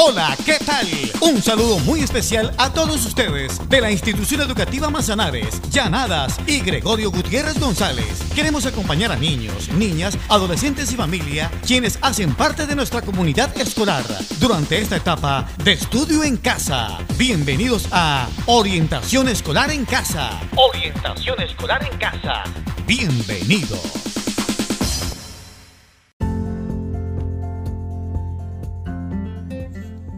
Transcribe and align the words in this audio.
Hola, 0.00 0.36
¿qué 0.44 0.58
tal? 0.64 0.86
Un 1.20 1.42
saludo 1.42 1.80
muy 1.80 2.02
especial 2.02 2.54
a 2.56 2.72
todos 2.72 3.04
ustedes 3.04 3.68
de 3.68 3.80
la 3.80 3.90
institución 3.90 4.40
educativa 4.42 4.88
Manzanares, 4.90 5.60
Llanadas 5.72 6.38
y 6.46 6.60
Gregorio 6.60 7.10
Gutiérrez 7.10 7.58
González. 7.58 8.22
Queremos 8.32 8.64
acompañar 8.64 9.10
a 9.10 9.16
niños, 9.16 9.68
niñas, 9.70 10.16
adolescentes 10.28 10.92
y 10.92 10.94
familia 10.94 11.50
quienes 11.66 11.98
hacen 12.00 12.32
parte 12.32 12.64
de 12.66 12.76
nuestra 12.76 13.02
comunidad 13.02 13.50
escolar 13.58 14.04
durante 14.38 14.78
esta 14.78 14.94
etapa 14.94 15.48
de 15.64 15.72
estudio 15.72 16.22
en 16.22 16.36
casa. 16.36 16.98
Bienvenidos 17.16 17.88
a 17.90 18.28
Orientación 18.46 19.28
Escolar 19.28 19.72
en 19.72 19.84
Casa. 19.84 20.38
Orientación 20.54 21.40
Escolar 21.40 21.82
en 21.90 21.98
Casa. 21.98 22.44
Bienvenidos. 22.86 24.07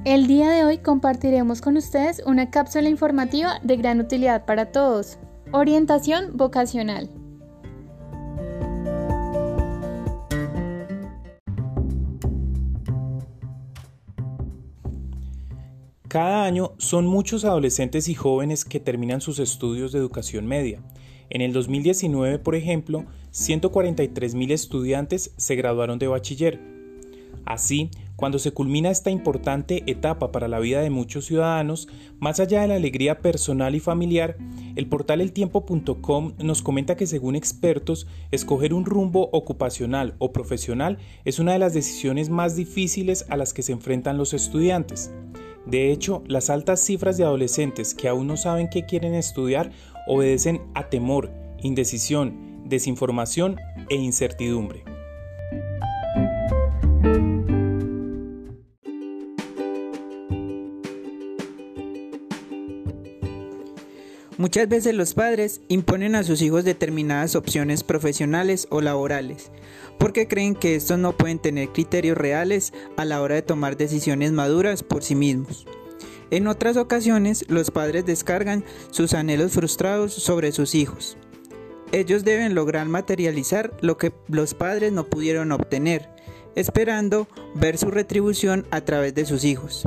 El 0.07 0.27
día 0.27 0.49
de 0.49 0.65
hoy 0.65 0.79
compartiremos 0.79 1.61
con 1.61 1.77
ustedes 1.77 2.23
una 2.25 2.51
cápsula 2.51 2.89
informativa 2.89 3.61
de 3.63 3.77
gran 3.77 4.01
utilidad 4.01 4.47
para 4.47 4.73
todos. 4.73 5.19
Orientación 5.53 6.39
vocacional. 6.39 7.11
Cada 16.09 16.45
año 16.45 16.73
son 16.79 17.07
muchos 17.07 17.45
adolescentes 17.45 18.09
y 18.09 18.15
jóvenes 18.15 18.65
que 18.65 18.81
terminan 18.81 19.21
sus 19.21 19.39
estudios 19.39 19.93
de 19.93 19.99
educación 19.99 20.47
media. 20.47 20.81
En 21.29 21.43
el 21.43 21.53
2019, 21.53 22.39
por 22.39 22.55
ejemplo, 22.55 23.05
143.000 23.33 24.51
estudiantes 24.51 25.35
se 25.37 25.57
graduaron 25.57 25.99
de 25.99 26.09
bachiller. 26.09 26.59
Así, 27.45 27.91
cuando 28.21 28.39
se 28.39 28.53
culmina 28.53 28.91
esta 28.91 29.11
importante 29.11 29.83
etapa 29.87 30.31
para 30.31 30.47
la 30.47 30.59
vida 30.59 30.83
de 30.83 30.91
muchos 30.91 31.25
ciudadanos, 31.25 31.89
más 32.19 32.39
allá 32.39 32.61
de 32.61 32.69
la 32.69 32.75
alegría 32.75 33.21
personal 33.23 33.75
y 33.75 33.81
familiar, 33.81 34.37
el 34.77 34.87
portal 34.87 35.23
eltiempo.com 35.23 36.35
nos 36.37 36.61
comenta 36.61 36.97
que 36.97 37.07
según 37.07 37.35
expertos, 37.35 38.07
escoger 38.31 38.75
un 38.75 38.85
rumbo 38.85 39.31
ocupacional 39.33 40.17
o 40.19 40.33
profesional 40.33 40.99
es 41.25 41.39
una 41.39 41.55
de 41.55 41.61
las 41.61 41.73
decisiones 41.73 42.29
más 42.29 42.57
difíciles 42.57 43.25
a 43.31 43.39
las 43.39 43.55
que 43.55 43.63
se 43.63 43.73
enfrentan 43.73 44.19
los 44.19 44.35
estudiantes. 44.35 45.11
De 45.65 45.91
hecho, 45.91 46.23
las 46.27 46.51
altas 46.51 46.81
cifras 46.81 47.17
de 47.17 47.25
adolescentes 47.25 47.95
que 47.95 48.09
aún 48.09 48.27
no 48.27 48.37
saben 48.37 48.69
qué 48.69 48.85
quieren 48.85 49.15
estudiar 49.15 49.73
obedecen 50.07 50.61
a 50.75 50.91
temor, 50.91 51.33
indecisión, 51.63 52.61
desinformación 52.67 53.57
e 53.89 53.95
incertidumbre. 53.95 54.90
Muchas 64.41 64.71
veces 64.71 64.95
los 64.95 65.13
padres 65.13 65.61
imponen 65.69 66.15
a 66.15 66.25
sus 66.25 66.41
hijos 66.41 66.65
determinadas 66.65 67.37
opciones 67.37 67.85
profesionales 67.85 68.69
o 68.71 68.81
laborales, 68.81 69.51
porque 69.99 70.29
creen 70.29 70.55
que 70.55 70.77
estos 70.77 70.99
no 70.99 71.15
pueden 71.15 71.39
tener 71.39 71.69
criterios 71.69 72.17
reales 72.17 72.73
a 72.97 73.05
la 73.05 73.21
hora 73.21 73.35
de 73.35 73.43
tomar 73.43 73.77
decisiones 73.77 74.33
maduras 74.33 74.83
por 74.83 75.03
sí 75.03 75.15
mismos. 75.15 75.67
En 76.31 76.47
otras 76.47 76.79
ocasiones, 76.79 77.45
los 77.51 77.71
padres 77.71 78.07
descargan 78.07 78.65
sus 78.91 79.13
anhelos 79.13 79.53
frustrados 79.53 80.15
sobre 80.15 80.53
sus 80.53 80.75
hijos. 80.75 81.19
Ellos 81.93 82.25
deben 82.25 82.55
lograr 82.55 82.89
materializar 82.89 83.77
lo 83.83 83.99
que 83.99 84.11
los 84.27 84.55
padres 84.55 84.91
no 84.91 85.05
pudieron 85.05 85.53
obtener, 85.53 86.09
esperando 86.55 87.29
ver 87.55 87.77
su 87.77 87.91
retribución 87.91 88.67
a 88.71 88.81
través 88.81 89.15
de 89.15 89.27
sus 89.27 89.45
hijos, 89.45 89.87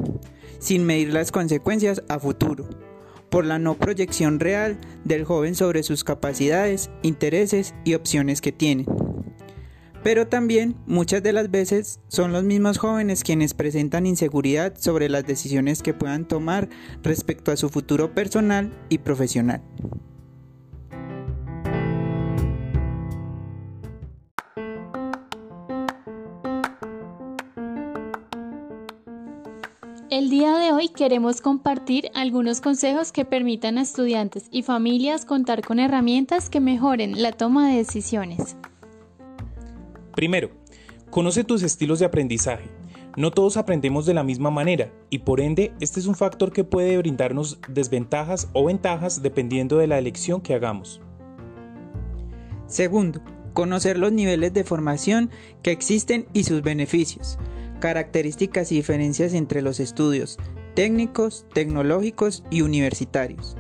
sin 0.60 0.86
medir 0.86 1.12
las 1.12 1.32
consecuencias 1.32 2.04
a 2.08 2.20
futuro 2.20 2.83
por 3.34 3.46
la 3.46 3.58
no 3.58 3.74
proyección 3.74 4.40
real 4.40 4.78
del 5.06 5.26
joven 5.26 5.56
sobre 5.56 5.82
sus 5.82 6.04
capacidades, 6.04 6.92
intereses 7.02 7.74
y 7.84 7.96
opciones 7.96 8.42
que 8.42 8.52
tiene. 8.52 8.86
Pero 10.04 10.28
también 10.28 10.76
muchas 10.86 11.24
de 11.24 11.34
las 11.34 11.50
veces 11.50 12.00
son 12.10 12.32
los 12.32 12.44
mismos 12.44 12.78
jóvenes 12.78 13.24
quienes 13.24 13.56
presentan 13.56 14.06
inseguridad 14.06 14.76
sobre 14.78 15.10
las 15.10 15.26
decisiones 15.26 15.82
que 15.82 15.96
puedan 15.96 16.28
tomar 16.28 16.70
respecto 17.02 17.52
a 17.52 17.58
su 17.58 17.70
futuro 17.70 18.14
personal 18.14 18.72
y 18.90 19.00
profesional. 19.00 19.64
El 30.14 30.30
día 30.30 30.60
de 30.60 30.72
hoy 30.72 30.90
queremos 30.90 31.42
compartir 31.42 32.12
algunos 32.14 32.62
consejos 32.62 33.12
que 33.12 33.26
permitan 33.26 33.80
a 33.80 33.82
estudiantes 33.82 34.46
y 34.52 34.62
familias 34.62 35.26
contar 35.26 35.64
con 35.64 35.80
herramientas 35.80 36.52
que 36.52 36.60
mejoren 36.60 37.20
la 37.20 37.32
toma 37.32 37.68
de 37.68 37.78
decisiones. 37.78 38.56
Primero, 40.16 40.52
conoce 41.10 41.44
tus 41.44 41.64
estilos 41.64 41.98
de 41.98 42.06
aprendizaje. 42.06 42.70
No 43.18 43.32
todos 43.32 43.58
aprendemos 43.58 44.06
de 44.06 44.14
la 44.14 44.22
misma 44.22 44.52
manera 44.52 44.92
y 45.10 45.18
por 45.18 45.42
ende 45.42 45.74
este 45.80 46.00
es 46.00 46.06
un 46.06 46.14
factor 46.14 46.54
que 46.54 46.64
puede 46.64 46.96
brindarnos 47.00 47.58
desventajas 47.68 48.52
o 48.54 48.66
ventajas 48.66 49.24
dependiendo 49.24 49.80
de 49.80 49.88
la 49.88 49.98
elección 49.98 50.42
que 50.42 50.54
hagamos. 50.54 51.02
Segundo, 52.68 53.20
conocer 53.54 53.98
los 53.98 54.12
niveles 54.12 54.54
de 54.54 54.64
formación 54.64 55.32
que 55.64 55.72
existen 55.72 56.28
y 56.34 56.44
sus 56.44 56.62
beneficios 56.62 57.40
características 57.84 58.72
y 58.72 58.76
diferencias 58.76 59.34
entre 59.34 59.62
los 59.62 59.82
estudios 59.82 60.38
técnicos, 60.74 61.46
tecnológicos 61.54 62.46
y 62.50 62.62
universitarios. 62.62 63.58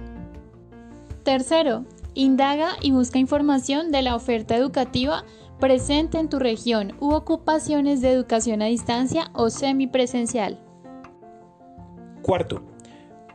Tercero, 1.23 1.84
indaga 2.13 2.69
y 2.81 2.91
busca 2.91 3.19
información 3.19 3.91
de 3.91 4.01
la 4.01 4.16
oferta 4.16 4.56
educativa 4.56 5.25
presente 5.59 6.19
en 6.19 6.29
tu 6.29 6.39
región 6.39 6.94
u 7.01 7.11
ocupaciones 7.11 8.00
de 8.00 8.13
educación 8.13 8.61
a 8.61 8.67
distancia 8.67 9.29
o 9.34 9.50
semipresencial. 9.50 10.57
Cuarto, 12.22 12.63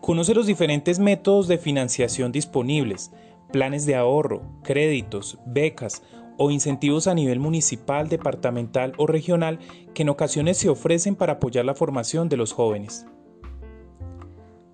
conoce 0.01 0.35
los 0.35 0.47
diferentes 0.47 0.99
métodos 0.99 1.49
de 1.49 1.59
financiación 1.59 2.33
disponibles, 2.33 3.13
planes 3.53 3.85
de 3.85 3.95
ahorro, 3.95 4.41
créditos, 4.63 5.39
becas, 5.45 6.03
o 6.39 6.51
incentivos 6.51 7.07
a 7.07 7.15
nivel 7.15 7.41
municipal, 7.41 8.09
departamental 8.09 8.95
o 8.97 9.07
regional 9.07 9.59
que 9.93 10.03
en 10.03 10.09
ocasiones 10.09 10.57
se 10.57 10.71
ofrecen 10.71 11.17
para 11.17 11.35
apoyar 11.35 11.67
la 11.67 11.75
formación 11.75 12.31
de 12.31 12.39
los 12.39 12.53
jóvenes. 12.55 13.07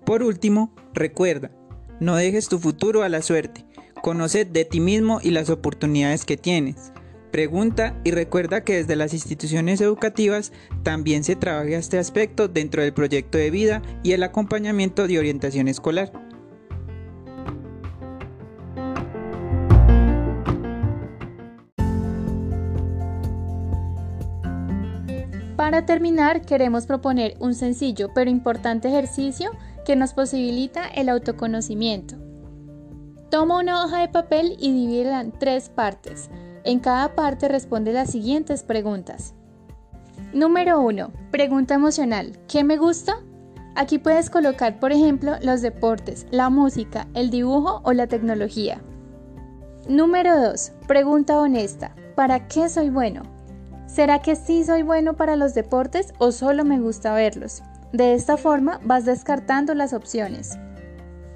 Por 0.05 0.23
último, 0.23 0.73
recuerda, 0.93 1.51
no 1.99 2.15
dejes 2.15 2.47
tu 2.47 2.59
futuro 2.59 3.03
a 3.03 3.09
la 3.09 3.21
suerte. 3.21 3.65
Conoce 4.01 4.45
de 4.45 4.65
ti 4.65 4.79
mismo 4.79 5.19
y 5.21 5.31
las 5.31 5.49
oportunidades 5.49 6.25
que 6.25 6.37
tienes. 6.37 6.93
Pregunta 7.31 7.99
y 8.05 8.11
recuerda 8.11 8.63
que 8.63 8.75
desde 8.75 8.95
las 8.95 9.13
instituciones 9.13 9.81
educativas 9.81 10.53
también 10.83 11.23
se 11.23 11.35
trabaja 11.35 11.75
este 11.75 11.97
aspecto 11.97 12.47
dentro 12.47 12.81
del 12.81 12.93
proyecto 12.93 13.37
de 13.37 13.49
vida 13.49 13.81
y 14.03 14.13
el 14.13 14.23
acompañamiento 14.23 15.07
de 15.07 15.19
orientación 15.19 15.67
escolar. 15.67 16.11
Para 25.75 25.87
terminar, 25.87 26.43
queremos 26.43 26.85
proponer 26.85 27.35
un 27.41 27.53
sencillo 27.53 28.13
pero 28.15 28.29
importante 28.29 28.87
ejercicio 28.87 29.51
que 29.83 29.97
nos 29.97 30.13
posibilita 30.13 30.87
el 30.87 31.09
autoconocimiento. 31.09 32.15
Toma 33.29 33.59
una 33.59 33.83
hoja 33.83 33.99
de 33.99 34.07
papel 34.07 34.55
y 34.57 34.71
divídela 34.71 35.19
en 35.19 35.33
tres 35.33 35.67
partes. 35.67 36.29
En 36.63 36.79
cada 36.79 37.13
parte 37.13 37.49
responde 37.49 37.91
las 37.91 38.09
siguientes 38.09 38.63
preguntas. 38.63 39.33
Número 40.31 40.79
1. 40.79 41.11
Pregunta 41.29 41.73
emocional. 41.73 42.39
¿Qué 42.47 42.63
me 42.63 42.77
gusta? 42.77 43.17
Aquí 43.75 43.99
puedes 43.99 44.29
colocar, 44.29 44.79
por 44.79 44.93
ejemplo, 44.93 45.33
los 45.41 45.61
deportes, 45.61 46.25
la 46.31 46.49
música, 46.49 47.05
el 47.13 47.29
dibujo 47.29 47.81
o 47.83 47.91
la 47.91 48.07
tecnología. 48.07 48.81
Número 49.89 50.39
2. 50.39 50.71
Pregunta 50.87 51.37
honesta. 51.37 51.93
¿Para 52.15 52.47
qué 52.47 52.69
soy 52.69 52.89
bueno? 52.89 53.34
¿Será 53.95 54.19
que 54.19 54.35
sí 54.35 54.65
soy 54.65 54.81
bueno 54.81 55.13
para 55.13 55.37
los 55.37 55.53
deportes 55.53 56.13
o 56.17 56.33
solo 56.33 56.65
me 56.65 56.81
gusta 56.81 57.13
verlos? 57.13 57.63
De 57.93 58.13
esta 58.13 58.35
forma 58.35 58.81
vas 58.83 59.05
descartando 59.05 59.73
las 59.73 59.93
opciones. 59.93 60.59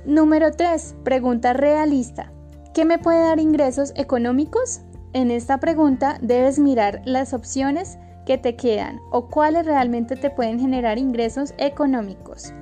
Número 0.04 0.52
3. 0.52 0.98
Pregunta 1.06 1.54
realista. 1.54 2.34
¿Qué 2.74 2.84
me 2.84 3.00
puede 3.00 3.22
dar 3.22 3.40
ingresos 3.40 3.94
económicos? 3.96 4.82
En 5.14 5.32
esta 5.32 5.62
pregunta 5.62 6.18
debes 6.22 6.60
mirar 6.60 7.02
las 7.06 7.34
opciones 7.34 7.98
que 8.26 8.38
te 8.38 8.58
quedan 8.58 9.00
o 9.10 9.30
cuáles 9.30 9.66
realmente 9.66 10.18
te 10.18 10.30
pueden 10.30 10.60
generar 10.60 10.98
ingresos 10.98 11.54
económicos. 11.60 12.54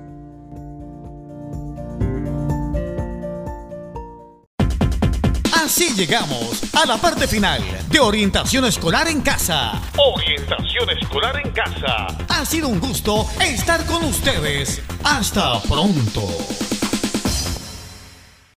Así 5.68 5.94
llegamos 5.94 6.62
a 6.72 6.86
la 6.86 6.96
parte 6.96 7.28
final 7.28 7.62
de 7.90 8.00
Orientación 8.00 8.64
Escolar 8.64 9.06
en 9.06 9.20
Casa. 9.20 9.78
Orientación 9.98 10.88
Escolar 10.98 11.38
en 11.44 11.52
Casa. 11.52 12.06
Ha 12.26 12.46
sido 12.46 12.68
un 12.68 12.80
gusto 12.80 13.26
estar 13.38 13.84
con 13.84 14.02
ustedes. 14.06 14.80
Hasta 15.04 15.60
pronto. 15.60 16.22